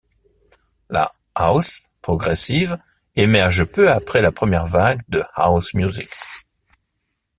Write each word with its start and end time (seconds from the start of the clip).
La 0.89 1.13
house 1.35 1.89
progressive 2.01 2.79
émerge 3.15 3.65
peu 3.65 3.91
après 3.91 4.23
la 4.23 4.31
première 4.31 4.65
vague 4.65 5.03
de 5.09 5.23
house 5.35 5.75
music. 5.75 6.09